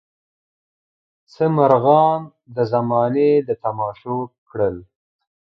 څه 1.31 1.43
مرغان 1.57 2.21
زمانې 2.71 3.31
د 3.47 3.49
تماشو 3.63 4.17
کړل. 4.49 4.75